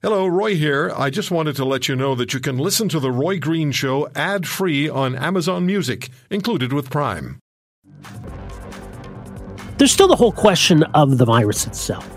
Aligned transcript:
Hello, 0.00 0.28
Roy 0.28 0.54
here. 0.54 0.92
I 0.94 1.10
just 1.10 1.32
wanted 1.32 1.56
to 1.56 1.64
let 1.64 1.88
you 1.88 1.96
know 1.96 2.14
that 2.14 2.32
you 2.32 2.38
can 2.38 2.56
listen 2.56 2.88
to 2.90 3.00
The 3.00 3.10
Roy 3.10 3.40
Green 3.40 3.72
Show 3.72 4.08
ad 4.14 4.46
free 4.46 4.88
on 4.88 5.16
Amazon 5.16 5.66
Music, 5.66 6.10
included 6.30 6.72
with 6.72 6.88
Prime. 6.88 7.40
There's 9.76 9.90
still 9.90 10.06
the 10.06 10.14
whole 10.14 10.30
question 10.30 10.84
of 10.94 11.18
the 11.18 11.24
virus 11.24 11.66
itself. 11.66 12.08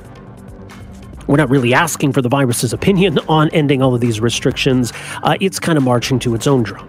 We're 1.25 1.37
not 1.37 1.49
really 1.49 1.73
asking 1.73 2.13
for 2.13 2.21
the 2.21 2.29
virus's 2.29 2.71
opinion 2.71 3.17
on 3.27 3.49
ending 3.49 3.81
all 3.81 3.95
of 3.95 4.01
these 4.01 4.21
restrictions. 4.21 4.93
Uh, 5.23 5.37
it's 5.41 5.59
kind 5.59 5.75
of 5.75 5.83
marching 5.83 6.19
to 6.19 6.35
its 6.35 6.45
own 6.45 6.61
drum. 6.61 6.87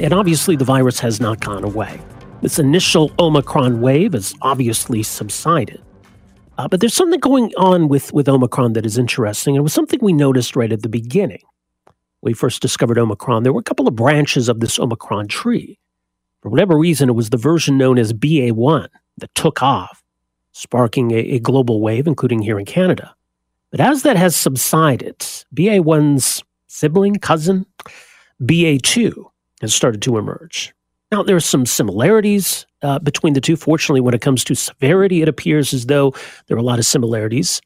And 0.00 0.12
obviously, 0.12 0.54
the 0.54 0.66
virus 0.66 1.00
has 1.00 1.18
not 1.18 1.40
gone 1.40 1.64
away. 1.64 1.98
This 2.42 2.58
initial 2.58 3.10
Omicron 3.18 3.80
wave 3.80 4.12
has 4.12 4.34
obviously 4.42 5.02
subsided. 5.02 5.82
Uh, 6.58 6.66
but 6.66 6.80
there's 6.80 6.94
something 6.94 7.20
going 7.20 7.52
on 7.56 7.86
with, 7.86 8.12
with 8.12 8.28
Omicron 8.28 8.72
that 8.72 8.84
is 8.84 8.98
interesting. 8.98 9.54
It 9.54 9.60
was 9.60 9.72
something 9.72 10.00
we 10.02 10.12
noticed 10.12 10.56
right 10.56 10.72
at 10.72 10.82
the 10.82 10.88
beginning. 10.88 11.42
We 12.20 12.32
first 12.32 12.60
discovered 12.60 12.98
Omicron. 12.98 13.44
There 13.44 13.52
were 13.52 13.60
a 13.60 13.64
couple 13.64 13.86
of 13.86 13.94
branches 13.94 14.48
of 14.48 14.58
this 14.58 14.76
Omicron 14.76 15.28
tree. 15.28 15.78
For 16.42 16.48
whatever 16.48 16.76
reason, 16.76 17.08
it 17.08 17.12
was 17.12 17.30
the 17.30 17.36
version 17.36 17.78
known 17.78 17.96
as 17.96 18.12
BA1 18.12 18.88
that 19.18 19.34
took 19.36 19.62
off, 19.62 20.02
sparking 20.52 21.12
a, 21.12 21.18
a 21.18 21.38
global 21.38 21.80
wave, 21.80 22.08
including 22.08 22.42
here 22.42 22.58
in 22.58 22.64
Canada. 22.64 23.14
But 23.70 23.80
as 23.80 24.02
that 24.02 24.16
has 24.16 24.34
subsided, 24.34 25.20
BA1's 25.54 26.42
sibling, 26.66 27.16
cousin, 27.16 27.66
BA2, 28.42 29.30
has 29.60 29.72
started 29.72 30.02
to 30.02 30.18
emerge. 30.18 30.74
Now, 31.10 31.22
there 31.22 31.36
are 31.36 31.40
some 31.40 31.64
similarities 31.64 32.66
uh, 32.82 32.98
between 32.98 33.32
the 33.32 33.40
two. 33.40 33.56
Fortunately, 33.56 34.00
when 34.00 34.14
it 34.14 34.20
comes 34.20 34.44
to 34.44 34.54
severity, 34.54 35.22
it 35.22 35.28
appears 35.28 35.72
as 35.72 35.86
though 35.86 36.14
there 36.46 36.56
are 36.56 36.60
a 36.60 36.64
lot 36.64 36.78
of 36.78 36.84
similarities. 36.84 37.62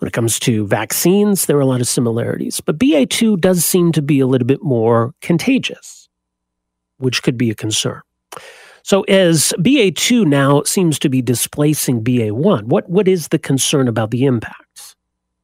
When 0.00 0.06
it 0.06 0.12
comes 0.12 0.38
to 0.40 0.66
vaccines, 0.66 1.46
there 1.46 1.56
are 1.56 1.62
a 1.62 1.66
lot 1.66 1.80
of 1.80 1.88
similarities. 1.88 2.60
But 2.60 2.78
BA2 2.78 3.40
does 3.40 3.64
seem 3.64 3.90
to 3.92 4.02
be 4.02 4.20
a 4.20 4.26
little 4.26 4.46
bit 4.46 4.62
more 4.62 5.14
contagious, 5.22 6.08
which 6.98 7.22
could 7.22 7.38
be 7.38 7.50
a 7.50 7.54
concern. 7.54 8.02
So, 8.82 9.02
as 9.02 9.52
BA2 9.58 10.26
now 10.26 10.62
seems 10.62 10.98
to 11.00 11.08
be 11.08 11.20
displacing 11.20 12.04
BA1, 12.04 12.64
what, 12.64 12.88
what 12.88 13.08
is 13.08 13.28
the 13.28 13.38
concern 13.38 13.88
about 13.88 14.10
the 14.10 14.24
impacts? 14.24 14.94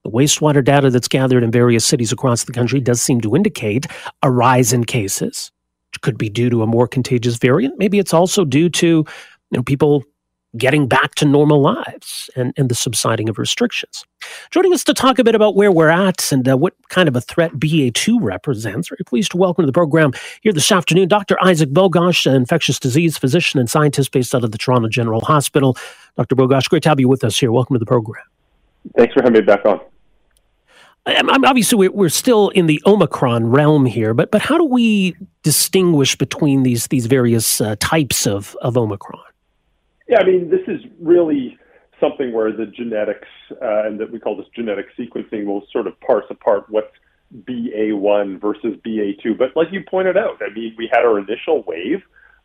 The 0.04 0.10
wastewater 0.10 0.62
data 0.62 0.90
that's 0.90 1.08
gathered 1.08 1.42
in 1.42 1.50
various 1.50 1.84
cities 1.84 2.12
across 2.12 2.44
the 2.44 2.52
country 2.52 2.80
does 2.80 3.02
seem 3.02 3.22
to 3.22 3.34
indicate 3.34 3.86
a 4.22 4.30
rise 4.30 4.72
in 4.72 4.84
cases 4.84 5.50
could 6.02 6.18
be 6.18 6.28
due 6.28 6.50
to 6.50 6.62
a 6.62 6.66
more 6.66 6.86
contagious 6.86 7.36
variant. 7.36 7.78
Maybe 7.78 7.98
it's 7.98 8.14
also 8.14 8.44
due 8.44 8.68
to 8.70 8.86
you 8.86 9.06
know 9.52 9.62
people 9.62 10.04
getting 10.56 10.86
back 10.86 11.14
to 11.16 11.24
normal 11.24 11.60
lives 11.60 12.30
and, 12.36 12.52
and 12.56 12.68
the 12.68 12.74
subsiding 12.74 13.28
of 13.28 13.38
restrictions. 13.38 14.04
Joining 14.50 14.72
us 14.72 14.84
to 14.84 14.94
talk 14.94 15.18
a 15.18 15.24
bit 15.24 15.34
about 15.34 15.56
where 15.56 15.72
we're 15.72 15.88
at 15.88 16.30
and 16.30 16.48
uh, 16.48 16.56
what 16.56 16.74
kind 16.88 17.08
of 17.08 17.16
a 17.16 17.20
threat 17.20 17.52
BA2 17.52 18.18
represents, 18.20 18.88
very 18.88 19.04
pleased 19.04 19.32
to 19.32 19.36
welcome 19.36 19.62
to 19.62 19.66
the 19.66 19.72
program 19.72 20.12
here 20.42 20.52
this 20.52 20.70
afternoon 20.70 21.08
Dr. 21.08 21.36
Isaac 21.42 21.70
Bogoch, 21.70 22.26
an 22.26 22.36
infectious 22.36 22.78
disease 22.78 23.18
physician 23.18 23.58
and 23.58 23.68
scientist 23.68 24.12
based 24.12 24.34
out 24.34 24.44
of 24.44 24.52
the 24.52 24.58
Toronto 24.58 24.88
General 24.88 25.20
Hospital. 25.22 25.76
Dr. 26.16 26.36
Bogoch, 26.36 26.68
great 26.68 26.84
to 26.84 26.88
have 26.88 27.00
you 27.00 27.08
with 27.08 27.24
us 27.24 27.38
here. 27.38 27.50
Welcome 27.50 27.74
to 27.74 27.80
the 27.80 27.86
program. 27.86 28.22
Thanks 28.96 29.14
for 29.14 29.22
having 29.22 29.40
me 29.40 29.40
back 29.40 29.64
on. 29.64 29.80
I'm, 31.06 31.44
obviously, 31.44 31.88
we're, 31.88 32.08
still 32.08 32.48
in 32.50 32.66
the 32.66 32.80
Omicron 32.86 33.46
realm 33.46 33.84
here, 33.84 34.14
but 34.14 34.30
but 34.30 34.40
how 34.40 34.56
do 34.56 34.64
we 34.64 35.14
distinguish 35.42 36.16
between 36.16 36.62
these 36.62 36.86
these 36.86 37.06
various 37.06 37.60
uh, 37.60 37.76
types 37.78 38.26
of 38.26 38.56
of 38.62 38.78
Omicron? 38.78 39.22
Yeah, 40.08 40.20
I 40.20 40.24
mean, 40.24 40.48
this 40.50 40.66
is 40.66 40.80
really 41.00 41.58
something 42.00 42.32
where 42.32 42.52
the 42.52 42.66
genetics 42.66 43.28
uh, 43.52 43.86
and 43.86 44.00
that 44.00 44.10
we 44.10 44.18
call 44.18 44.36
this 44.36 44.46
genetic 44.54 44.86
sequencing 44.98 45.44
will 45.44 45.66
sort 45.70 45.86
of 45.86 45.98
parse 46.00 46.24
apart 46.30 46.64
what's 46.68 46.92
BA1 47.42 48.40
versus 48.40 48.76
BA2. 48.86 49.36
But 49.38 49.56
like 49.56 49.68
you 49.72 49.82
pointed 49.88 50.16
out, 50.16 50.40
I 50.40 50.52
mean, 50.54 50.74
we 50.78 50.88
had 50.92 51.04
our 51.04 51.18
initial 51.18 51.62
wave 51.66 52.02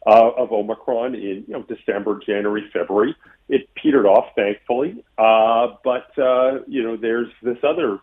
uh, 0.08 0.32
of 0.38 0.52
Omicron 0.52 1.16
in 1.16 1.44
you 1.48 1.54
know 1.54 1.64
December, 1.64 2.20
January, 2.26 2.70
February. 2.74 3.16
It 3.48 3.70
petered 3.76 4.06
off, 4.06 4.26
thankfully. 4.36 5.04
Uh, 5.18 5.76
but 5.84 6.18
uh, 6.18 6.60
you 6.68 6.84
know, 6.84 6.98
there's 6.98 7.30
this 7.42 7.58
other 7.64 8.00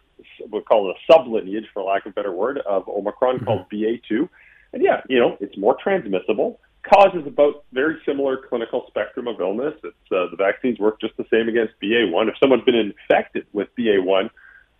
we'll 0.50 0.62
call 0.62 0.91
it 0.91 0.97
a 0.97 1.12
sublineage, 1.12 1.65
for 1.72 1.82
lack 1.82 2.06
of 2.06 2.10
a 2.10 2.15
better 2.15 2.32
word, 2.32 2.59
of 2.59 2.88
Omicron 2.88 3.37
mm-hmm. 3.37 3.44
called 3.44 3.66
BA2. 3.72 4.28
And 4.72 4.82
yeah, 4.82 5.00
you 5.09 5.19
know, 5.19 5.37
it's 5.41 5.56
more 5.56 5.76
transmissible, 5.82 6.60
causes 6.82 7.26
about 7.26 7.65
very 7.72 7.97
similar 8.06 8.38
clinical 8.49 8.84
spectrum 8.88 9.26
of 9.26 9.41
illness. 9.41 9.75
It's, 9.82 10.12
uh, 10.12 10.31
the 10.31 10.37
vaccines 10.37 10.78
work 10.78 11.00
just 11.00 11.16
the 11.16 11.26
same 11.32 11.49
against 11.49 11.75
BA1. 11.82 12.28
If 12.28 12.34
someone's 12.41 12.65
been 12.65 12.75
infected 12.75 13.47
with 13.53 13.69
BA1, 13.78 14.31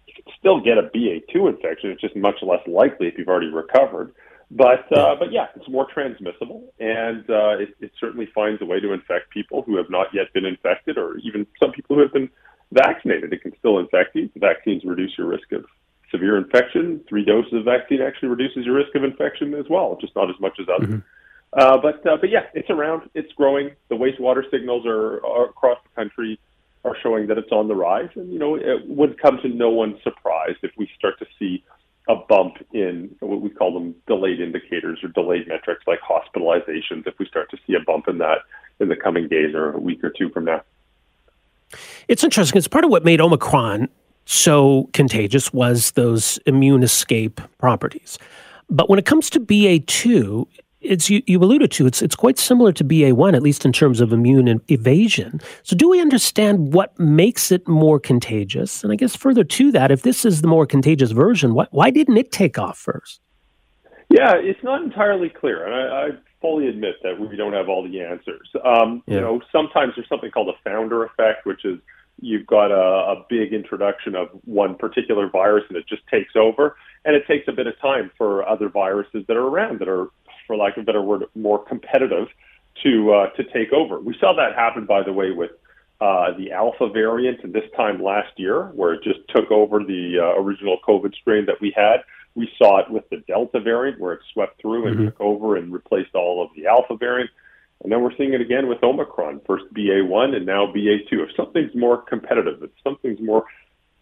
you 0.07 0.15
can 0.15 0.33
still 0.39 0.61
get 0.61 0.79
a 0.79 0.83
BA2 0.83 1.49
infection. 1.49 1.91
It's 1.91 2.01
just 2.01 2.17
much 2.17 2.37
less 2.43 2.67
likely 2.67 3.09
if 3.09 3.19
you've 3.19 3.29
already 3.29 3.51
recovered. 3.51 4.15
But 4.51 4.87
uh, 4.97 5.17
but 5.19 5.33
yeah, 5.33 5.47
it's 5.57 5.69
more 5.69 5.87
transmissible, 5.93 6.73
and 6.79 7.29
uh, 7.29 7.59
it, 7.59 7.75
it 7.81 7.91
certainly 7.99 8.29
finds 8.33 8.63
a 8.63 8.65
way 8.65 8.79
to 8.79 8.93
infect 8.93 9.31
people 9.31 9.63
who 9.63 9.77
have 9.77 9.91
not 9.91 10.07
yet 10.15 10.33
been 10.33 10.45
infected, 10.45 10.99
or 10.99 11.19
even 11.19 11.47
some 11.61 11.73
people 11.73 11.97
who 11.97 12.03
have 12.03 12.13
been 12.13 12.31
vaccinated. 12.71 13.33
It 13.33 13.43
can 13.43 13.53
still 13.59 13.81
infect 13.81 14.15
you. 14.15 14.31
The 14.35 14.41
vaccines 14.41 14.85
reduce 14.85 15.19
your 15.19 15.27
risk 15.27 15.51
of 15.51 15.65
severe 16.13 16.37
infection. 16.39 17.01
Three 17.09 17.25
doses 17.25 17.55
of 17.55 17.65
vaccine 17.65 18.01
actually 18.01 18.29
reduces 18.29 18.65
your 18.65 18.77
risk 18.77 18.95
of 18.95 19.03
infection 19.03 19.53
as 19.55 19.67
well, 19.69 19.99
just 20.01 20.15
not 20.15 20.31
as 20.31 20.37
much 20.41 20.59
as 20.61 20.67
others. 20.73 20.91
Mm-hmm. 20.91 21.59
Uh, 21.59 21.79
but 21.79 22.07
uh, 22.07 22.17
but 22.21 22.31
yeah, 22.31 22.47
it's 22.55 22.71
around. 22.71 23.09
It's 23.15 23.33
growing. 23.33 23.71
The 23.89 23.97
wastewater 23.97 24.43
signals 24.51 24.87
are, 24.87 25.25
are, 25.25 25.47
across 25.47 25.79
the 25.83 25.95
country 26.01 26.39
are 26.85 26.97
showing 27.03 27.27
that 27.27 27.39
it's 27.39 27.51
on 27.51 27.67
the 27.67 27.75
rise, 27.75 28.11
and 28.15 28.33
you 28.33 28.39
know 28.39 28.55
it 28.55 28.87
would 28.87 29.21
come 29.21 29.39
to 29.43 29.49
no 29.49 29.71
one's 29.71 30.01
surprise 30.03 30.55
if 30.63 30.71
we 30.77 30.89
start 30.97 31.19
to 31.19 31.27
see 31.39 31.65
a 32.09 32.15
bump 32.15 32.55
in 32.77 33.15
what 33.21 33.41
we 33.41 33.51
call 33.51 33.73
them 33.73 33.95
delayed 34.07 34.41
indicators 34.41 35.01
or 35.03 35.09
delayed 35.09 35.49
metrics 35.49 35.83
like 35.87 36.01
hospitalizations. 36.01 37.07
If 37.07 37.19
we 37.19 37.27
start 37.27 37.51
to 37.51 37.59
see 37.67 37.75
a 37.75 37.81
bump 37.81 38.09
in 38.09 38.19
that 38.19 38.39
in 38.81 38.89
the 38.89 38.97
coming 38.97 39.29
days 39.29 39.55
or 39.55 39.73
a 39.73 39.79
week 39.79 40.05
or 40.05 40.11
two 40.11 40.29
from 40.31 40.45
now. 40.45 40.63
It's 42.09 42.23
interesting. 42.23 42.59
It's 42.59 42.69
part 42.69 42.85
of 42.85 42.91
what 42.91 43.05
made 43.05 43.21
Omicron 43.21 43.89
so 44.27 44.91
contagious 44.93 45.53
was 45.53 45.93
those 45.93 46.39
immune 46.47 46.83
escape 46.83 47.41
properties. 47.59 48.19
But 48.69 48.91
when 48.91 48.99
it 48.99 49.07
comes 49.07 49.31
to 49.31 49.41
BA2, 49.41 50.47
it's 50.89 51.11
you, 51.11 51.23
you 51.27 51.39
alluded 51.39 51.71
to 51.73 51.87
it's 51.87 52.03
it's 52.03 52.17
quite 52.17 52.39
similar 52.39 52.73
to 52.73 52.85
BA1 52.85 53.35
at 53.35 53.43
least 53.43 53.65
in 53.65 53.73
terms 53.73 54.01
of 54.01 54.13
immune 54.13 54.61
evasion. 54.69 55.41
So 55.63 55.77
do 55.77 55.89
we 55.89 56.01
understand 56.01 56.73
what 56.73 56.99
makes 56.99 57.51
it 57.53 57.67
more 57.69 58.01
contagious? 58.01 58.83
And 58.83 58.93
I 58.93 58.97
guess 58.97 59.15
further 59.17 59.45
to 59.45 59.73
that, 59.73 59.91
if 59.91 60.03
this 60.03 60.25
is 60.25 60.43
the 60.43 60.49
more 60.49 60.67
contagious 60.67 61.11
version, 61.11 61.55
why, 61.55 61.67
why 61.71 61.91
didn't 61.91 62.17
it 62.17 62.33
take 62.33 62.59
off 62.59 62.79
first? 62.79 63.21
Yeah, 64.09 64.35
it's 64.37 64.63
not 64.63 64.83
entirely 64.83 65.29
clear, 65.29 65.67
and 65.67 65.75
I, 65.75 66.07
I 66.07 66.11
fully 66.41 66.69
admit 66.69 66.95
that 67.03 67.19
we 67.19 67.37
don't 67.37 67.53
have 67.53 67.69
all 67.69 67.83
the 67.83 68.01
answers. 68.01 68.49
Um, 68.65 69.03
yeah. 69.07 69.15
You 69.15 69.21
know, 69.21 69.41
sometimes 69.51 69.95
there's 69.97 70.09
something 70.09 70.31
called 70.31 70.49
a 70.49 70.59
founder 70.63 71.05
effect, 71.05 71.45
which 71.45 71.65
is 71.65 71.79
you've 72.21 72.47
got 72.47 72.71
a, 72.71 73.21
a 73.21 73.25
big 73.29 73.53
introduction 73.53 74.15
of 74.15 74.29
one 74.45 74.75
particular 74.75 75.29
virus 75.29 75.65
and 75.69 75.77
it 75.77 75.87
just 75.89 76.07
takes 76.09 76.35
over, 76.37 76.77
and 77.05 77.15
it 77.17 77.27
takes 77.27 77.47
a 77.49 77.53
bit 77.53 77.67
of 77.67 77.79
time 77.81 78.11
for 78.17 78.49
other 78.49 78.69
viruses 78.69 79.25
that 79.29 79.37
are 79.37 79.47
around 79.47 79.81
that 79.81 79.89
are, 79.89 80.09
for 80.47 80.57
lack 80.57 80.77
of 80.77 80.83
a 80.83 80.87
better 80.87 81.03
word, 81.03 81.25
more 81.35 81.63
competitive 81.65 82.29
to 82.83 83.13
uh, 83.13 83.27
to 83.31 83.45
take 83.45 83.73
over. 83.73 84.01
We 84.01 84.17
saw 84.19 84.35
that 84.35 84.55
happen, 84.55 84.87
by 84.87 85.03
the 85.03 85.13
way, 85.13 85.31
with 85.31 85.53
uh, 86.01 86.37
the 86.37 86.53
Alpha 86.53 86.89
variant 86.89 87.53
this 87.53 87.65
time 87.77 88.03
last 88.03 88.39
year, 88.39 88.65
where 88.75 88.95
it 88.95 89.03
just 89.03 89.21
took 89.35 89.51
over 89.51 89.81
the 89.81 90.19
uh, 90.21 90.41
original 90.41 90.79
COVID 90.87 91.15
strain 91.15 91.47
that 91.47 91.61
we 91.61 91.73
had. 91.75 91.99
We 92.35 92.51
saw 92.59 92.81
it 92.81 92.91
with 92.91 93.09
the 93.09 93.23
Delta 93.27 93.61
variant, 93.61 93.99
where 93.99 94.13
it 94.13 94.21
swept 94.33 94.61
through 94.61 94.87
and 94.87 94.97
mm-hmm. 94.97 95.05
took 95.07 95.21
over 95.21 95.57
and 95.57 95.73
replaced 95.73 96.15
all 96.15 96.45
of 96.45 96.51
the 96.55 96.67
Alpha 96.67 96.97
variant. 96.97 97.31
And 97.83 97.93
then 97.93 98.03
we're 98.03 98.15
seeing 98.17 98.35
it 98.35 98.41
again 98.41 98.69
with 98.69 98.83
Omicron, 98.83 99.41
first 99.47 99.65
BA1 99.75 100.35
and 100.35 100.47
now 100.47 100.67
BA2. 100.67 101.13
If 101.13 101.37
something's 101.37 101.75
more 101.75 102.03
competitive, 102.03 102.63
if 102.63 102.71
something's 102.83 103.21
more 103.21 103.45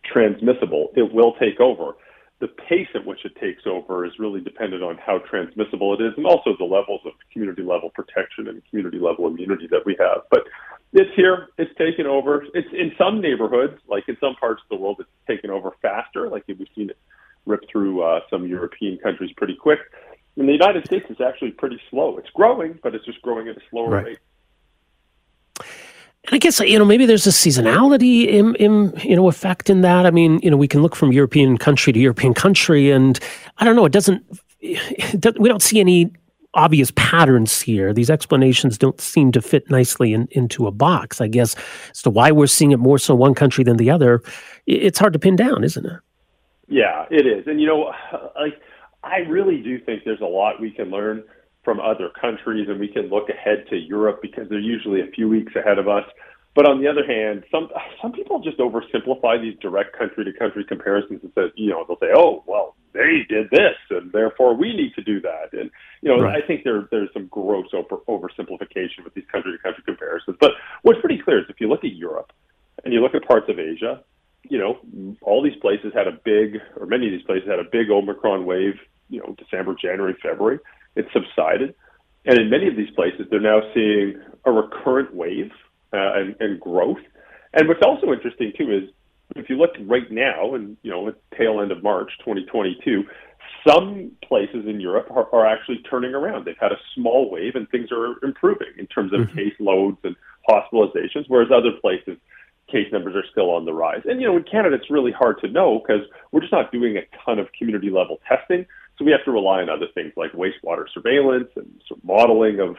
transmissible, 0.05 0.91
it 0.97 1.13
will 1.13 1.35
take 1.35 1.61
over. 1.61 1.97
The 2.41 2.49
pace 2.49 2.89
at 2.95 3.07
which 3.07 3.25
it 3.25 3.37
takes 3.37 3.63
over 3.65 4.05
is 4.05 4.13
really 4.19 4.41
dependent 4.41 4.83
on 4.83 4.99
how 4.99 5.19
transmissible 5.19 5.95
it 5.95 6.03
is 6.03 6.13
and 6.17 6.27
also 6.27 6.55
the 6.59 6.65
levels 6.65 7.01
of 7.07 7.13
community 7.33 7.63
level 7.63 7.91
protection 7.91 8.49
and 8.49 8.63
community 8.69 8.99
level 8.99 9.27
immunity 9.27 9.67
that 9.71 9.87
we 9.87 9.97
have. 9.99 10.23
But 10.31 10.45
it's 10.93 11.15
here, 11.17 11.49
it's 11.59 11.75
taken 11.79 12.07
over. 12.07 12.45
It's 12.55 12.69
in 12.73 12.93
some 12.99 13.21
neighborhoods, 13.21 13.81
like 13.89 14.09
in 14.09 14.17
some 14.21 14.35
parts 14.37 14.63
of 14.63 14.77
the 14.77 14.83
world, 14.83 14.97
it's 15.01 15.09
taken 15.27 15.51
over 15.51 15.73
faster. 15.81 16.29
Like 16.29 16.45
we've 16.47 16.67
seen 16.75 16.91
it 16.91 16.99
rip 17.47 17.61
through 17.71 18.03
uh, 18.03 18.21
some 18.31 18.47
European 18.47 18.99
countries 18.99 19.31
pretty 19.37 19.57
quick. 19.57 19.81
In 20.37 20.47
the 20.47 20.53
United 20.53 20.85
States, 20.87 21.07
it's 21.09 21.21
actually 21.21 21.53
pretty 21.53 21.81
slow. 21.91 22.19
It's 22.19 22.31
growing, 22.31 22.79
but 22.83 22.95
it's 22.95 23.05
just 23.05 23.23
growing 23.23 23.49
at 23.49 23.57
a 23.57 23.61
slower 23.71 23.91
right. 23.91 24.05
rate. 24.05 24.19
And 26.27 26.35
I 26.35 26.39
guess 26.39 26.61
you 26.61 26.79
know 26.79 26.85
maybe 26.85 27.07
there's 27.07 27.27
a 27.27 27.31
seasonality 27.31 28.27
in, 28.27 28.55
in 28.57 28.93
you 29.03 29.17
know 29.17 29.29
effect 29.29 29.69
in 29.69 29.83
that. 29.83 30.07
I 30.07 30.11
mean, 30.11 30.41
you 30.43 30.51
know, 30.51 30.57
we 30.57 30.69
can 30.69 30.83
look 30.83 30.97
from 30.97 31.13
European 31.13 31.59
country 31.59 31.93
to 31.93 31.99
European 31.99 32.35
country, 32.35 32.91
and 32.91 33.19
I 33.59 33.65
don't 33.65 33.77
know. 33.77 33.85
It 33.85 33.93
doesn't. 33.93 34.25
We 34.61 35.49
don't 35.49 35.63
see 35.63 35.81
any 35.81 36.11
obvious 36.55 36.93
patterns 36.95 37.61
here. 37.61 37.93
These 37.93 38.11
explanations 38.11 38.79
don't 38.79 39.01
seem 39.01 39.33
to 39.33 39.43
fit 39.43 39.69
nicely 39.71 40.15
in, 40.15 40.29
into 40.31 40.67
a 40.67 40.71
box. 40.71 41.21
I 41.21 41.27
guess 41.27 41.57
as 41.91 42.03
to 42.03 42.11
why 42.11 42.31
we're 42.31 42.47
seeing 42.47 42.73
it 42.73 42.79
more 42.79 42.99
so 42.99 43.15
one 43.15 43.35
country 43.35 43.65
than 43.65 43.77
the 43.77 43.91
other, 43.91 44.23
it's 44.67 44.99
hard 44.99 45.13
to 45.13 45.19
pin 45.19 45.37
down, 45.37 45.65
isn't 45.65 45.85
it? 45.85 46.01
Yeah, 46.69 47.07
it 47.11 47.27
is. 47.27 47.47
And, 47.47 47.61
you 47.61 47.67
know, 47.67 47.93
I 49.03 49.19
really 49.29 49.59
do 49.59 49.79
think 49.79 50.05
there's 50.05 50.21
a 50.21 50.27
lot 50.27 50.61
we 50.61 50.71
can 50.71 50.91
learn 50.91 51.25
from 51.65 51.81
other 51.81 52.11
countries 52.21 52.69
and 52.69 52.79
we 52.79 52.89
can 52.89 53.09
look 53.09 53.29
ahead 53.29 53.67
to 53.71 53.77
Europe 53.77 54.21
because 54.23 54.49
they're 54.49 54.59
usually 54.59 55.01
a 55.01 55.07
few 55.07 55.29
weeks 55.29 55.53
ahead 55.57 55.79
of 55.79 55.89
us. 55.89 56.05
But 56.55 56.69
on 56.69 56.81
the 56.81 56.87
other 56.87 57.05
hand, 57.05 57.45
some 57.51 57.69
some 58.01 58.13
people 58.13 58.39
just 58.41 58.59
oversimplify 58.59 59.41
these 59.41 59.59
direct 59.61 59.97
country 59.99 60.25
to 60.25 60.33
country 60.33 60.65
comparisons 60.65 61.21
and 61.23 61.33
say, 61.35 61.53
you 61.57 61.71
know, 61.71 61.85
they'll 61.87 61.99
say, 61.99 62.15
oh, 62.15 62.45
well, 62.47 62.77
they 62.93 63.27
did 63.29 63.51
this 63.51 63.75
and 63.91 64.13
therefore 64.13 64.55
we 64.55 64.73
need 64.73 64.95
to 64.95 65.03
do 65.03 65.21
that. 65.21 65.53
And 65.53 65.71
you 66.01 66.15
know, 66.15 66.23
right. 66.23 66.43
I 66.43 66.47
think 66.47 66.63
there 66.63 66.87
there's 66.93 67.13
some 67.13 67.27
gross 67.27 67.67
over 67.73 67.97
oversimplification 68.09 69.03
with 69.03 69.15
these 69.15 69.25
country 69.33 69.53
to 69.53 69.59
country 69.59 69.83
comparisons. 69.85 70.37
But 70.41 70.53
what's 70.83 71.01
pretty 71.01 71.21
clear 71.21 71.41
is 71.41 71.47
if 71.49 71.61
you 71.61 71.69
look 71.69 71.85
at 71.85 71.95
Europe 71.95 72.33
and 72.85 72.95
you 72.95 73.01
look 73.01 73.17
at 73.17 73.27
parts 73.27 73.49
of 73.49 73.59
Asia, 73.59 74.05
you 74.49 74.59
know, 74.59 74.79
all 75.23 75.43
these 75.43 75.57
places 75.61 75.93
had 75.95 76.07
a 76.07 76.13
big, 76.13 76.61
or 76.77 76.87
many 76.87 77.07
of 77.07 77.13
these 77.13 77.27
places 77.27 77.49
had 77.49 77.59
a 77.59 77.65
big 77.65 77.91
Omicron 77.91 78.45
wave, 78.45 78.75
you 79.09 79.21
know, 79.21 79.35
December, 79.39 79.75
January, 79.81 80.15
February. 80.23 80.59
It 80.97 81.07
subsided. 81.13 81.75
And 82.25 82.39
in 82.39 82.51
many 82.51 82.69
of 82.69 82.77
these 82.77 82.91
places, 82.91 83.27
they're 83.31 83.41
now 83.41 83.61
seeing 83.75 84.21
a 84.45 84.53
recurrent 84.53 85.15
wave 85.15 85.51
uh, 85.93 86.15
and, 86.15 86.37
and 86.41 86.61
growth. 86.61 87.03
And 87.53 87.69
what's 87.69 87.83
also 87.83 88.13
interesting, 88.13 88.53
too, 88.57 88.71
is 88.71 88.91
if 89.37 89.49
you 89.49 89.57
look 89.57 89.73
right 89.87 90.11
now, 90.11 90.55
and 90.55 90.77
you 90.83 90.91
know, 90.91 91.09
at 91.09 91.17
tail 91.37 91.61
end 91.61 91.73
of 91.73 91.83
March 91.83 92.11
2022, 92.21 93.05
some 93.67 94.13
places 94.27 94.67
in 94.67 94.81
Europe 94.81 95.11
are, 95.11 95.29
are 95.35 95.47
actually 95.47 95.79
turning 95.91 96.15
around. 96.15 96.45
They've 96.45 96.57
had 96.61 96.73
a 96.73 96.79
small 96.95 97.31
wave, 97.31 97.55
and 97.55 97.69
things 97.71 97.91
are 97.93 98.23
improving 98.25 98.69
in 98.79 98.87
terms 98.87 99.13
of 99.13 99.21
mm-hmm. 99.21 99.37
case 99.37 99.55
loads 99.59 99.99
and 100.05 100.17
hospitalizations, 100.49 101.25
whereas 101.29 101.49
other 101.51 101.73
places 101.81 102.19
case 102.71 102.91
numbers 102.93 103.15
are 103.15 103.25
still 103.31 103.51
on 103.51 103.65
the 103.65 103.73
rise. 103.73 104.03
And 104.05 104.21
you 104.21 104.27
know, 104.27 104.37
in 104.37 104.45
Canada, 104.45 104.77
it's 104.77 104.91
really 104.91 105.13
hard 105.13 105.41
to 105.41 105.49
know 105.49 105.81
because 105.81 106.03
we're 106.33 106.41
just 106.41 106.53
not 106.53 106.73
doing 106.73 106.97
a 106.97 107.03
ton 107.25 107.39
of 107.39 107.49
community 107.59 107.91
level 107.91 108.21
testing. 108.29 108.67
So 108.99 109.05
we 109.05 109.13
have 109.13 109.25
to 109.25 109.31
rely 109.31 109.61
on 109.63 109.69
other 109.69 109.87
things 109.95 110.13
like 110.17 110.33
wastewater 110.33 110.85
surveillance 110.93 111.49
and 111.57 111.69
sort 111.89 111.99
of 111.99 112.05
modeling 112.05 112.61
of 112.61 112.77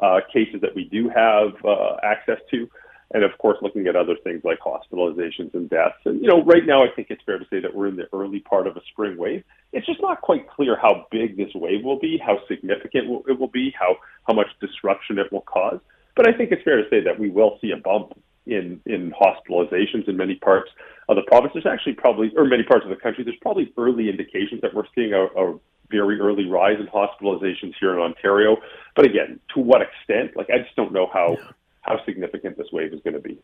uh, 0.00 0.20
cases 0.32 0.60
that 0.62 0.74
we 0.74 0.84
do 0.84 1.08
have 1.08 1.52
uh, 1.64 1.96
access 2.02 2.38
to. 2.50 2.68
And 3.14 3.24
of 3.24 3.36
course, 3.38 3.56
looking 3.62 3.86
at 3.86 3.96
other 3.96 4.16
things 4.22 4.42
like 4.44 4.58
hospitalizations 4.60 5.54
and 5.54 5.68
deaths. 5.70 5.96
And, 6.04 6.20
you 6.20 6.28
know, 6.28 6.44
right 6.44 6.66
now, 6.66 6.84
I 6.84 6.88
think 6.94 7.08
it's 7.10 7.22
fair 7.24 7.38
to 7.38 7.46
say 7.48 7.58
that 7.60 7.74
we're 7.74 7.88
in 7.88 7.96
the 7.96 8.06
early 8.12 8.40
part 8.40 8.66
of 8.66 8.76
a 8.76 8.82
spring 8.92 9.16
wave. 9.16 9.44
It's 9.72 9.86
just 9.86 10.02
not 10.02 10.20
quite 10.20 10.48
clear 10.48 10.76
how 10.76 11.06
big 11.10 11.36
this 11.36 11.48
wave 11.54 11.84
will 11.84 11.98
be, 11.98 12.18
how 12.18 12.38
significant 12.46 13.24
it 13.26 13.38
will 13.38 13.48
be, 13.48 13.74
how, 13.78 13.96
how 14.26 14.34
much 14.34 14.48
disruption 14.60 15.18
it 15.18 15.32
will 15.32 15.40
cause. 15.40 15.80
But 16.16 16.28
I 16.28 16.36
think 16.36 16.52
it's 16.52 16.62
fair 16.64 16.76
to 16.76 16.88
say 16.90 17.00
that 17.00 17.18
we 17.18 17.30
will 17.30 17.58
see 17.62 17.70
a 17.70 17.78
bump 17.78 18.12
in 18.48 18.80
in 18.86 19.12
hospitalizations 19.12 20.08
in 20.08 20.16
many 20.16 20.36
parts 20.36 20.70
of 21.08 21.16
the 21.16 21.22
province. 21.22 21.52
There's 21.54 21.66
actually 21.66 21.94
probably, 21.94 22.32
or 22.36 22.44
many 22.44 22.62
parts 22.64 22.84
of 22.84 22.90
the 22.90 22.96
country, 22.96 23.24
there's 23.24 23.38
probably 23.40 23.72
early 23.76 24.08
indications 24.08 24.60
that 24.62 24.74
we're 24.74 24.84
seeing 24.94 25.12
a, 25.12 25.24
a 25.24 25.58
very 25.90 26.20
early 26.20 26.46
rise 26.46 26.78
in 26.78 26.86
hospitalizations 26.86 27.74
here 27.80 27.94
in 27.94 27.98
Ontario. 27.98 28.56
But 28.94 29.06
again, 29.06 29.40
to 29.54 29.60
what 29.60 29.82
extent? 29.82 30.36
Like, 30.36 30.50
I 30.50 30.58
just 30.58 30.76
don't 30.76 30.92
know 30.92 31.08
how 31.12 31.36
how 31.82 32.04
significant 32.04 32.58
this 32.58 32.68
wave 32.72 32.92
is 32.92 33.00
going 33.02 33.14
to 33.14 33.20
be. 33.20 33.38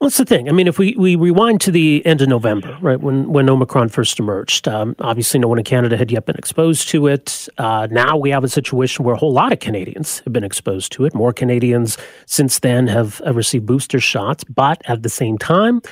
Well, 0.00 0.08
the 0.08 0.24
thing. 0.24 0.48
I 0.48 0.52
mean, 0.52 0.66
if 0.66 0.78
we, 0.78 0.94
we 0.96 1.14
rewind 1.14 1.60
to 1.60 1.70
the 1.70 2.04
end 2.06 2.22
of 2.22 2.28
November, 2.28 2.78
right, 2.80 2.98
when, 2.98 3.30
when 3.30 3.50
Omicron 3.50 3.90
first 3.90 4.18
emerged, 4.18 4.66
um, 4.66 4.96
obviously 4.98 5.38
no 5.38 5.46
one 5.46 5.58
in 5.58 5.64
Canada 5.64 5.94
had 5.98 6.10
yet 6.10 6.24
been 6.24 6.36
exposed 6.36 6.88
to 6.88 7.06
it. 7.06 7.50
Uh, 7.58 7.86
now 7.90 8.16
we 8.16 8.30
have 8.30 8.42
a 8.42 8.48
situation 8.48 9.04
where 9.04 9.14
a 9.14 9.18
whole 9.18 9.34
lot 9.34 9.52
of 9.52 9.58
Canadians 9.58 10.20
have 10.20 10.32
been 10.32 10.42
exposed 10.42 10.90
to 10.92 11.04
it. 11.04 11.14
More 11.14 11.34
Canadians 11.34 11.98
since 12.24 12.60
then 12.60 12.86
have, 12.86 13.18
have 13.26 13.36
received 13.36 13.66
booster 13.66 14.00
shots. 14.00 14.42
But 14.42 14.80
at 14.86 15.02
the 15.02 15.10
same 15.10 15.36
time, 15.36 15.82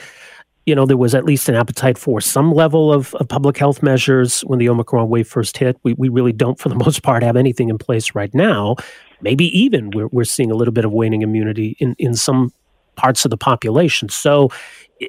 you 0.64 0.74
know, 0.74 0.86
there 0.86 0.96
was 0.96 1.14
at 1.14 1.26
least 1.26 1.50
an 1.50 1.54
appetite 1.54 1.98
for 1.98 2.22
some 2.22 2.50
level 2.50 2.90
of, 2.90 3.14
of 3.16 3.28
public 3.28 3.58
health 3.58 3.82
measures 3.82 4.40
when 4.40 4.58
the 4.58 4.70
Omicron 4.70 5.10
wave 5.10 5.28
first 5.28 5.58
hit. 5.58 5.76
We, 5.82 5.92
we 5.92 6.08
really 6.08 6.32
don't, 6.32 6.58
for 6.58 6.70
the 6.70 6.74
most 6.86 7.02
part, 7.02 7.22
have 7.22 7.36
anything 7.36 7.68
in 7.68 7.76
place 7.76 8.14
right 8.14 8.34
now. 8.34 8.76
Maybe 9.20 9.46
even 9.58 9.90
we're, 9.90 10.08
we're 10.08 10.24
seeing 10.24 10.50
a 10.50 10.54
little 10.54 10.72
bit 10.72 10.86
of 10.86 10.92
waning 10.92 11.20
immunity 11.20 11.76
in, 11.78 11.94
in 11.98 12.14
some 12.14 12.54
parts 12.98 13.24
of 13.24 13.30
the 13.30 13.36
population. 13.36 14.08
So 14.08 14.50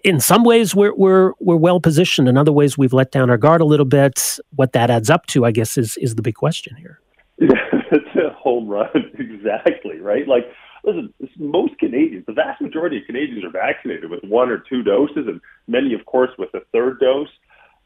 in 0.03 0.19
some 0.19 0.43
ways 0.43 0.75
we're 0.75 0.93
we're 0.93 1.33
we're 1.39 1.55
well 1.55 1.79
positioned. 1.79 2.27
In 2.29 2.37
other 2.37 2.51
ways 2.51 2.77
we've 2.77 2.93
let 2.93 3.11
down 3.11 3.29
our 3.29 3.37
guard 3.37 3.61
a 3.61 3.65
little 3.65 3.85
bit. 3.85 4.39
What 4.55 4.73
that 4.73 4.89
adds 4.89 5.09
up 5.09 5.25
to, 5.27 5.45
I 5.45 5.51
guess, 5.51 5.77
is 5.77 5.97
is 5.97 6.15
the 6.15 6.21
big 6.21 6.35
question 6.35 6.75
here. 6.75 6.99
Yeah, 7.39 7.49
it's 7.91 8.15
a 8.15 8.33
home 8.33 8.67
run, 8.67 8.89
exactly 9.19 9.99
right. 9.99 10.27
Like, 10.27 10.45
listen, 10.83 11.13
most 11.37 11.77
Canadians, 11.79 12.25
the 12.27 12.33
vast 12.33 12.61
majority 12.61 12.97
of 12.97 13.05
Canadians 13.05 13.43
are 13.43 13.51
vaccinated 13.51 14.09
with 14.09 14.23
one 14.23 14.49
or 14.49 14.59
two 14.69 14.83
doses, 14.83 15.27
and 15.27 15.41
many, 15.67 15.93
of 15.93 16.05
course, 16.05 16.31
with 16.37 16.53
a 16.53 16.61
third 16.71 16.99
dose. 16.99 17.29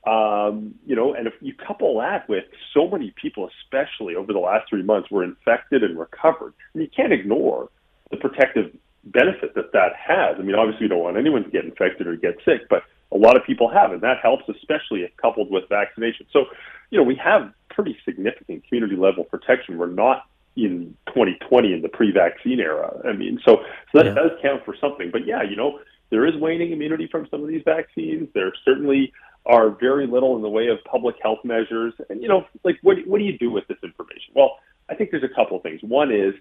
Um, 0.06 0.76
you 0.86 0.98
know, 0.98 1.14
and 1.14 1.28
if 1.28 1.34
you 1.40 1.54
couple 1.54 1.98
that 2.00 2.28
with 2.28 2.44
so 2.74 2.90
many 2.90 3.14
people, 3.16 3.50
especially 3.64 4.16
over 4.16 4.34
the 4.34 4.40
last 4.40 4.68
three 4.70 4.84
months, 4.84 5.10
were 5.10 5.24
infected 5.24 5.82
and 5.82 5.98
recovered, 5.98 6.54
and 6.74 6.84
you 6.84 6.90
can't 6.94 7.14
ignore 7.14 7.70
the 8.12 8.18
protective 8.18 8.76
benefit 9.14 9.56
that 9.56 9.72
that 9.74 9.94
has. 9.96 10.36
I 10.40 10.42
mean, 10.42 10.56
obviously, 10.56 10.86
we 10.86 10.90
don't 10.90 11.04
want 11.04 11.18
anyone 11.18 11.44
to 11.44 11.50
get 11.50 11.66
infected 11.66 12.08
or 12.08 12.16
get 12.16 12.38
sick, 12.44 12.68
but 12.70 12.84
a 13.12 13.18
lot 13.18 13.38
of 13.38 13.44
people 13.46 13.70
have, 13.70 13.92
and 13.92 14.02
that 14.02 14.18
helps, 14.22 14.44
especially 14.50 15.02
if 15.02 15.16
coupled 15.18 15.52
with 15.52 15.70
vaccination. 15.70 16.26
So, 16.32 16.46
you 16.90 16.98
know, 16.98 17.04
we 17.04 17.16
have 17.16 17.54
pretty 17.70 17.98
significant 18.04 18.68
community 18.68 18.96
level 18.96 19.24
protection. 19.24 19.78
We're 19.78 19.88
not 19.88 20.26
in 20.56 20.96
2020 21.08 21.74
in 21.74 21.82
the 21.82 21.90
pre-vaccine 21.90 22.60
era. 22.60 23.02
I 23.08 23.14
mean, 23.14 23.40
so 23.46 23.64
so 23.92 24.00
that 24.00 24.06
yeah. 24.08 24.14
does 24.14 24.32
count 24.42 24.66
for 24.66 24.76
something. 24.80 25.10
But 25.12 25.26
yeah, 25.26 25.44
you 25.44 25.56
know, 25.56 25.80
there 26.10 26.26
is 26.26 26.36
waning 26.36 26.72
immunity 26.72 27.08
from 27.12 27.28
some 27.32 27.42
of 27.42 27.48
these 27.48 27.64
vaccines. 27.66 28.30
There 28.34 28.52
certainly 28.66 29.14
are 29.46 29.70
very 29.70 30.08
little 30.08 30.36
in 30.36 30.42
the 30.42 30.50
way 30.50 30.68
of 30.68 30.78
public 30.86 31.16
health 31.22 31.40
measures. 31.44 31.94
And 32.10 32.22
you 32.22 32.28
know, 32.28 32.46
like 32.64 32.78
what 32.82 32.98
what 33.08 33.18
do 33.20 33.24
you 33.24 33.38
do 33.38 33.52
with 33.52 33.68
this 33.68 33.78
information? 33.84 34.34
Well, 34.36 34.58
I 34.90 34.96
think 34.96 35.12
there's 35.12 35.24
a 35.24 35.36
couple 35.36 35.58
of 35.58 35.64
things. 35.64 35.82
One 35.82 36.12
is 36.12 36.34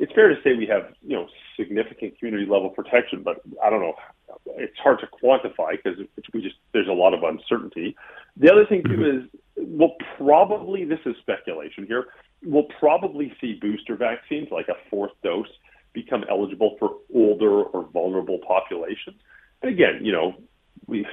it's 0.00 0.12
fair 0.14 0.28
to 0.28 0.36
say 0.42 0.54
we 0.54 0.66
have 0.66 0.94
you 1.02 1.14
know 1.14 1.26
significant 1.58 2.18
community 2.18 2.50
level 2.50 2.70
protection, 2.70 3.22
but 3.22 3.42
I 3.62 3.68
don't 3.68 3.80
know. 3.80 3.94
It's 4.56 4.76
hard 4.82 4.98
to 5.00 5.06
quantify 5.06 5.76
because 5.82 5.98
we 6.32 6.40
just 6.40 6.56
there's 6.72 6.88
a 6.88 6.92
lot 6.92 7.12
of 7.12 7.22
uncertainty. 7.22 7.94
The 8.36 8.50
other 8.50 8.64
thing 8.66 8.82
too 8.82 9.04
is 9.04 9.40
we'll 9.56 9.94
probably 10.16 10.84
this 10.84 11.00
is 11.04 11.14
speculation 11.20 11.86
here. 11.86 12.06
We'll 12.42 12.68
probably 12.78 13.32
see 13.40 13.58
booster 13.60 13.94
vaccines 13.94 14.48
like 14.50 14.68
a 14.68 14.74
fourth 14.88 15.12
dose 15.22 15.48
become 15.92 16.24
eligible 16.30 16.76
for 16.78 16.96
older 17.14 17.62
or 17.62 17.86
vulnerable 17.92 18.38
populations. 18.46 19.20
And 19.60 19.70
again, 19.70 20.00
you 20.02 20.12
know, 20.12 20.34
we 20.86 21.06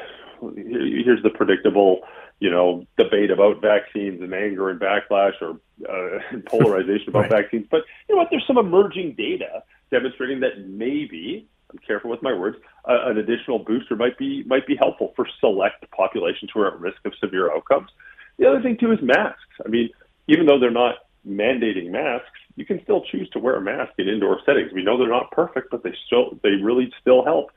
here's 0.55 1.23
the 1.23 1.29
predictable 1.29 2.01
you 2.39 2.51
know, 2.51 2.85
debate 2.97 3.31
about 3.31 3.61
vaccines 3.61 4.21
and 4.21 4.33
anger 4.33 4.69
and 4.69 4.79
backlash 4.79 5.33
or 5.41 5.59
uh, 5.89 6.19
polarization 6.45 7.09
about 7.09 7.31
right. 7.31 7.43
vaccines. 7.43 7.65
But 7.69 7.81
you 8.07 8.15
know 8.15 8.21
what? 8.21 8.29
There's 8.29 8.45
some 8.45 8.57
emerging 8.57 9.15
data 9.17 9.63
demonstrating 9.91 10.41
that 10.41 10.67
maybe 10.67 11.47
I'm 11.71 11.79
careful 11.79 12.11
with 12.11 12.21
my 12.21 12.33
words. 12.33 12.57
Uh, 12.87 13.09
an 13.09 13.17
additional 13.17 13.59
booster 13.59 13.95
might 13.95 14.17
be 14.17 14.43
might 14.43 14.67
be 14.67 14.75
helpful 14.75 15.13
for 15.15 15.27
select 15.39 15.89
populations 15.91 16.51
who 16.53 16.61
are 16.61 16.67
at 16.67 16.79
risk 16.79 16.99
of 17.05 17.13
severe 17.19 17.51
outcomes. 17.51 17.89
The 18.37 18.45
other 18.47 18.61
thing 18.61 18.77
too 18.77 18.91
is 18.91 18.99
masks. 19.01 19.41
I 19.65 19.69
mean, 19.69 19.89
even 20.27 20.45
though 20.45 20.59
they're 20.59 20.69
not 20.69 20.95
mandating 21.27 21.89
masks, 21.89 22.39
you 22.55 22.65
can 22.65 22.81
still 22.83 23.01
choose 23.01 23.29
to 23.31 23.39
wear 23.39 23.55
a 23.55 23.61
mask 23.61 23.93
in 23.97 24.07
indoor 24.07 24.39
settings. 24.45 24.71
We 24.71 24.83
know 24.83 24.97
they're 24.97 25.09
not 25.09 25.31
perfect, 25.31 25.71
but 25.71 25.83
they 25.83 25.95
still 26.05 26.37
they 26.43 26.51
really 26.51 26.93
still 27.01 27.25
help 27.25 27.49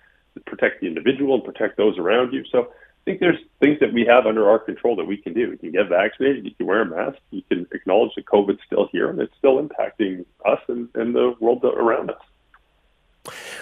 protect 0.46 0.80
the 0.80 0.86
individual 0.86 1.34
and 1.34 1.44
protect 1.44 1.76
those 1.76 1.98
around 1.98 2.32
you. 2.32 2.44
So 2.50 2.60
I 2.62 3.04
think 3.04 3.20
there's 3.20 3.38
things 3.60 3.78
that 3.80 3.92
we 3.92 4.04
have 4.06 4.26
under 4.26 4.48
our 4.48 4.58
control 4.58 4.96
that 4.96 5.06
we 5.06 5.16
can 5.16 5.32
do. 5.32 5.40
You 5.40 5.56
can 5.56 5.72
get 5.72 5.88
vaccinated, 5.88 6.44
you 6.44 6.54
can 6.54 6.66
wear 6.66 6.82
a 6.82 6.86
mask, 6.86 7.18
you 7.30 7.42
can 7.50 7.66
acknowledge 7.72 8.12
that 8.16 8.26
COVID's 8.26 8.60
still 8.66 8.88
here 8.92 9.10
and 9.10 9.20
it's 9.20 9.34
still 9.38 9.62
impacting 9.62 10.24
us 10.44 10.60
and, 10.68 10.88
and 10.94 11.14
the 11.14 11.34
world 11.40 11.64
around 11.64 12.10
us. 12.10 12.22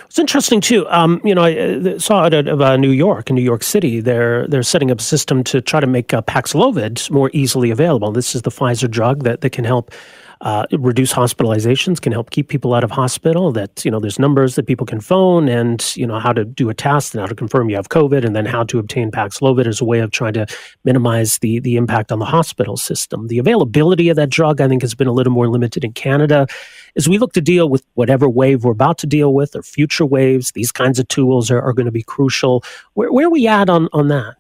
It's 0.06 0.18
interesting 0.18 0.60
too. 0.60 0.88
Um, 0.88 1.20
you 1.25 1.34
know, 1.34 1.42
I 1.42 1.56
uh, 1.56 1.98
saw 1.98 2.26
it 2.26 2.34
at 2.34 2.48
uh, 2.48 2.76
New 2.76 2.90
York, 2.90 3.28
in 3.28 3.37
New 3.37 3.42
York 3.42 3.62
City. 3.62 4.00
They're 4.00 4.46
they're 4.46 4.62
setting 4.62 4.90
up 4.90 5.00
a 5.00 5.02
system 5.02 5.44
to 5.44 5.60
try 5.60 5.80
to 5.80 5.87
make 5.87 6.14
uh, 6.14 6.22
Paxlovid 6.22 7.10
more 7.10 7.30
easily 7.34 7.70
available. 7.70 8.12
This 8.12 8.34
is 8.34 8.42
the 8.42 8.50
Pfizer 8.50 8.90
drug 8.90 9.25
that, 9.25 9.40
that 9.42 9.50
can 9.50 9.64
help 9.64 9.92
uh, 10.40 10.66
reduce 10.73 11.12
hospitalizations, 11.12 12.00
can 12.00 12.12
help 12.12 12.30
keep 12.30 12.49
people 12.49 12.75
out 12.75 12.85
of 12.85 12.90
hospital. 12.90 13.52
That 13.52 13.85
you 13.85 13.90
know, 13.90 14.00
there's 14.00 14.18
numbers 14.18 14.54
that 14.54 14.66
people 14.66 14.87
can 14.87 15.00
phone, 15.00 15.49
and 15.49 15.97
you 15.97 16.07
know 16.07 16.18
how 16.18 16.33
to 16.33 16.45
do 16.45 16.68
a 16.68 16.75
test 16.75 17.14
and 17.14 17.21
how 17.21 17.26
to 17.26 17.35
confirm 17.35 17.68
you 17.68 17.76
have 17.76 17.88
COVID, 17.88 18.25
and 18.25 18.37
then 18.37 18.47
how 18.47 18.64
to 18.64 18.78
obtain 18.78 19.11
Paxlovid 19.11 19.66
as 19.66 19.80
a 19.80 19.85
way 19.85 20.00
of 20.00 20.11
trying 20.11 20.35
to 20.35 20.47
minimize 20.85 21.38
the 21.38 21.61
the 21.61 21.76
impact 21.76 22.12
on 22.12 22.18
the 22.18 22.25
hospital 22.25 22.76
system. 22.76 23.28
The 23.28 23.38
availability 23.38 24.09
of 24.09 24.16
that 24.16 24.30
drug, 24.30 24.61
I 24.61 24.68
think, 24.68 24.83
has 24.83 24.95
been 24.95 25.09
a 25.09 25.12
little 25.12 25.33
more 25.33 25.49
limited 25.49 25.85
in 25.85 25.92
Canada. 25.92 26.47
As 26.97 27.09
we 27.09 27.18
look 27.18 27.33
to 27.35 27.40
deal 27.40 27.68
with 27.68 27.85
whatever 27.95 28.28
wave 28.28 28.64
we're 28.64 28.73
about 28.73 28.99
to 28.99 29.07
deal 29.07 29.35
with 29.35 29.54
or 29.54 29.62
future 29.62 30.07
waves, 30.07 30.52
these 30.52 30.73
kinds 30.73 30.99
of 30.99 31.09
tools 31.09 31.50
are, 31.50 31.61
are 31.61 31.73
going 31.73 31.87
to 31.87 31.92
be 31.92 32.02
crucial. 32.02 32.64
Where, 32.95 33.12
where 33.12 33.26
are 33.26 33.30
we 33.30 33.47
at 33.47 33.68
on, 33.68 33.88
on 33.92 34.09
that? 34.09 34.37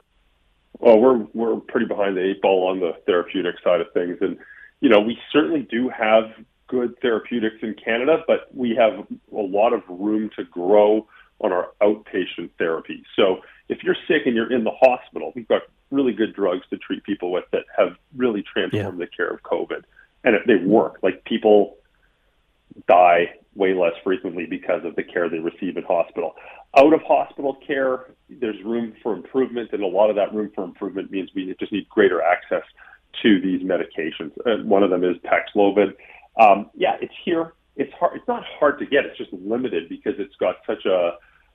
Well, 0.80 0.98
we're 1.00 1.26
we're 1.34 1.56
pretty 1.60 1.86
behind 1.86 2.16
the 2.16 2.24
eight 2.24 2.40
ball 2.40 2.68
on 2.68 2.80
the 2.80 2.92
therapeutic 3.06 3.56
side 3.64 3.80
of 3.80 3.88
things, 3.92 4.16
and 4.20 4.38
you 4.80 4.88
know, 4.88 5.00
we 5.00 5.18
certainly 5.32 5.66
do 5.70 5.88
have 5.88 6.24
good 6.68 6.94
therapeutics 7.00 7.56
in 7.62 7.74
Canada, 7.74 8.22
but 8.26 8.54
we 8.54 8.76
have 8.76 9.06
a 9.32 9.42
lot 9.42 9.72
of 9.72 9.82
room 9.88 10.30
to 10.36 10.44
grow 10.44 11.06
on 11.40 11.52
our 11.52 11.68
outpatient 11.82 12.50
therapy. 12.58 13.04
So, 13.16 13.40
if 13.68 13.82
you're 13.82 13.96
sick 14.06 14.22
and 14.26 14.34
you're 14.34 14.52
in 14.52 14.64
the 14.64 14.72
hospital, 14.80 15.32
we've 15.34 15.48
got 15.48 15.62
really 15.90 16.12
good 16.12 16.34
drugs 16.34 16.64
to 16.70 16.78
treat 16.78 17.04
people 17.04 17.30
with 17.30 17.44
that 17.52 17.64
have 17.76 17.96
really 18.16 18.42
transformed 18.42 18.98
yeah. 18.98 19.04
the 19.04 19.10
care 19.14 19.28
of 19.28 19.42
COVID, 19.42 19.84
and 20.24 20.34
if 20.34 20.44
they 20.46 20.56
work, 20.56 20.98
like 21.02 21.24
people 21.24 21.76
die 22.88 23.34
way 23.54 23.74
less 23.74 23.94
frequently 24.04 24.46
because 24.46 24.84
of 24.84 24.94
the 24.96 25.02
care 25.02 25.28
they 25.28 25.38
receive 25.38 25.76
in 25.76 25.82
hospital. 25.82 26.34
Out 26.76 26.92
of 26.92 27.02
hospital 27.02 27.56
care, 27.66 28.06
there's 28.28 28.62
room 28.64 28.94
for 29.02 29.14
improvement, 29.14 29.70
and 29.72 29.82
a 29.82 29.86
lot 29.86 30.10
of 30.10 30.16
that 30.16 30.32
room 30.32 30.50
for 30.54 30.64
improvement 30.64 31.10
means 31.10 31.30
we 31.34 31.54
just 31.58 31.72
need 31.72 31.88
greater 31.88 32.22
access 32.22 32.62
to 33.22 33.40
these 33.40 33.62
medications. 33.62 34.32
And 34.44 34.68
one 34.68 34.82
of 34.82 34.90
them 34.90 35.04
is 35.04 35.16
Paxlovid. 35.18 35.94
Um, 36.40 36.70
yeah, 36.74 36.96
it's 37.00 37.14
here. 37.24 37.54
It's 37.76 37.92
hard. 37.94 38.16
It's 38.16 38.28
not 38.28 38.44
hard 38.58 38.78
to 38.80 38.86
get. 38.86 39.04
It's 39.04 39.18
just 39.18 39.32
limited 39.32 39.88
because 39.88 40.14
it's 40.18 40.34
got 40.36 40.56
such 40.66 40.84
a 40.84 41.12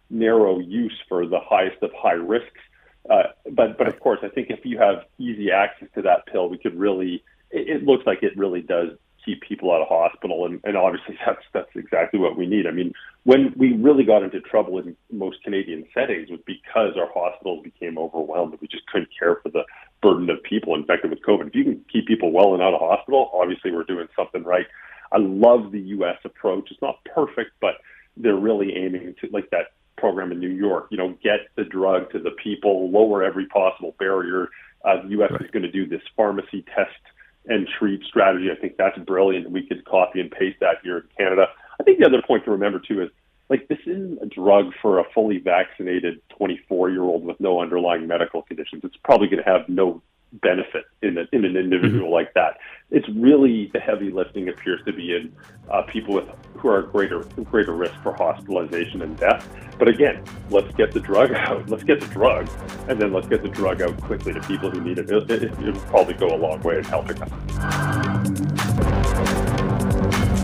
narrow 0.09 0.59
use 0.59 0.97
for 1.07 1.25
the 1.25 1.39
highest 1.39 1.81
of 1.81 1.91
high 1.97 2.13
risks. 2.13 2.61
Uh, 3.09 3.23
but 3.51 3.77
but 3.77 3.87
of 3.87 3.99
course, 3.99 4.19
I 4.23 4.29
think 4.29 4.49
if 4.49 4.65
you 4.65 4.77
have 4.77 5.05
easy 5.17 5.51
access 5.51 5.89
to 5.95 6.01
that 6.03 6.25
pill, 6.27 6.49
we 6.49 6.57
could 6.57 6.75
really. 6.75 7.23
It, 7.51 7.69
it 7.69 7.83
looks 7.83 8.05
like 8.05 8.23
it 8.23 8.37
really 8.37 8.61
does 8.61 8.91
keep 9.25 9.41
people 9.41 9.71
out 9.71 9.81
of 9.81 9.87
hospital, 9.87 10.45
and, 10.45 10.59
and 10.63 10.77
obviously 10.77 11.17
that's 11.25 11.43
that's 11.53 11.75
exactly 11.75 12.19
what 12.19 12.37
we 12.37 12.45
need. 12.45 12.67
I 12.67 12.71
mean, 12.71 12.93
when 13.23 13.53
we 13.57 13.73
really 13.73 14.03
got 14.03 14.23
into 14.23 14.41
trouble 14.41 14.79
in 14.79 14.95
most 15.11 15.43
Canadian 15.43 15.85
settings 15.93 16.29
was 16.29 16.39
because 16.45 16.97
our 16.97 17.09
hospitals 17.13 17.63
became 17.63 17.97
overwhelmed. 17.97 18.57
We 18.61 18.67
just 18.67 18.85
couldn't 18.87 19.09
care 19.17 19.37
for 19.41 19.49
the 19.49 19.63
burden 20.01 20.29
of 20.29 20.43
people 20.43 20.75
infected 20.75 21.09
with 21.09 21.21
COVID. 21.21 21.47
If 21.47 21.55
you 21.55 21.63
can 21.63 21.85
keep 21.91 22.07
people 22.07 22.31
well 22.31 22.53
and 22.53 22.61
out 22.61 22.73
of 22.73 22.81
hospital, 22.81 23.31
obviously 23.33 23.71
we're 23.71 23.83
doing 23.83 24.07
something 24.15 24.43
right. 24.43 24.65
I 25.11 25.17
love 25.19 25.71
the 25.71 25.79
U.S. 25.79 26.17
approach. 26.25 26.69
It's 26.71 26.81
not 26.81 26.97
perfect, 27.05 27.51
but 27.61 27.75
they're 28.17 28.35
really 28.35 28.75
aiming 28.75 29.15
to 29.21 29.29
like 29.31 29.49
that 29.51 29.73
program 29.97 30.31
in 30.31 30.39
New 30.39 30.49
York. 30.49 30.87
You 30.91 30.97
know, 30.97 31.17
get 31.23 31.39
the 31.55 31.63
drug 31.63 32.11
to 32.11 32.19
the 32.19 32.31
people, 32.43 32.89
lower 32.89 33.23
every 33.23 33.45
possible 33.45 33.95
barrier. 33.99 34.49
Uh, 34.83 35.01
the 35.03 35.09
U.S. 35.09 35.31
right. 35.31 35.41
is 35.41 35.51
going 35.51 35.63
to 35.63 35.71
do 35.71 35.87
this 35.87 36.01
pharmacy 36.17 36.65
test 36.75 36.91
and 37.47 37.67
treat 37.79 38.03
strategy. 38.03 38.49
I 38.51 38.59
think 38.59 38.77
that's 38.77 38.97
brilliant. 38.99 39.51
We 39.51 39.65
could 39.67 39.85
copy 39.85 40.19
and 40.19 40.31
paste 40.31 40.59
that 40.61 40.77
here 40.83 40.97
in 40.97 41.03
Canada. 41.17 41.47
I 41.79 41.83
think 41.83 41.99
the 41.99 42.05
other 42.05 42.21
point 42.25 42.45
to 42.45 42.51
remember 42.51 42.79
too 42.79 43.01
is 43.01 43.09
like 43.49 43.67
this 43.67 43.79
isn't 43.85 44.19
a 44.21 44.25
drug 44.25 44.71
for 44.81 44.99
a 44.99 45.03
fully 45.13 45.37
vaccinated 45.37 46.21
24 46.37 46.89
year 46.89 47.03
old 47.03 47.25
with 47.25 47.39
no 47.39 47.61
underlying 47.61 48.07
medical 48.07 48.41
conditions. 48.41 48.81
It's 48.83 48.97
probably 49.03 49.27
going 49.27 49.43
to 49.43 49.49
have 49.49 49.67
no 49.67 50.01
benefit 50.33 50.85
in, 51.01 51.17
a, 51.17 51.25
in 51.31 51.45
an 51.45 51.55
individual 51.55 52.05
mm-hmm. 52.05 52.13
like 52.13 52.33
that. 52.33 52.57
It's 52.93 53.09
really 53.09 53.71
the 53.73 53.79
heavy 53.79 54.11
lifting 54.11 54.49
appears 54.49 54.79
to 54.85 54.93
be 54.93 55.15
in 55.15 55.35
uh, 55.71 55.81
people 55.81 56.13
with 56.13 56.29
who 56.55 56.69
are 56.69 56.83
greater 56.83 57.23
greater 57.43 57.73
risk 57.73 57.95
for 58.03 58.13
hospitalization 58.13 59.01
and 59.01 59.17
death. 59.17 59.49
But 59.79 59.87
again, 59.87 60.23
let's 60.51 60.71
get 60.75 60.91
the 60.91 60.99
drug 60.99 61.31
out. 61.35 61.67
Let's 61.67 61.83
get 61.83 61.99
the 61.99 62.05
drug, 62.07 62.47
and 62.87 63.01
then 63.01 63.11
let's 63.11 63.27
get 63.27 63.41
the 63.41 63.49
drug 63.49 63.81
out 63.81 63.99
quickly 63.99 64.33
to 64.33 64.41
people 64.41 64.69
who 64.69 64.79
need 64.79 64.99
it. 64.99 65.09
It, 65.09 65.31
it, 65.31 65.43
it 65.43 65.59
will 65.59 65.73
probably 65.81 66.13
go 66.13 66.27
a 66.27 66.37
long 66.37 66.61
way 66.61 66.77
in 66.77 66.83
helping 66.83 67.19
us. 67.19 67.31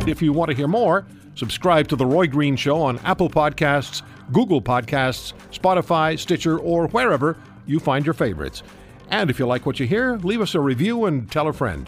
If 0.07 0.19
you 0.19 0.33
want 0.33 0.49
to 0.49 0.57
hear 0.57 0.67
more, 0.67 1.05
subscribe 1.35 1.87
to 1.89 1.95
The 1.95 2.05
Roy 2.05 2.25
Green 2.25 2.55
Show 2.55 2.81
on 2.81 2.97
Apple 2.99 3.29
Podcasts, 3.29 4.01
Google 4.31 4.59
Podcasts, 4.59 5.33
Spotify, 5.51 6.17
Stitcher, 6.17 6.57
or 6.57 6.87
wherever 6.87 7.37
you 7.67 7.79
find 7.79 8.07
your 8.07 8.15
favorites. 8.15 8.63
And 9.11 9.29
if 9.29 9.37
you 9.37 9.45
like 9.45 9.67
what 9.67 9.79
you 9.79 9.85
hear, 9.85 10.17
leave 10.17 10.41
us 10.41 10.55
a 10.55 10.59
review 10.59 11.05
and 11.05 11.31
tell 11.31 11.47
a 11.47 11.53
friend. 11.53 11.87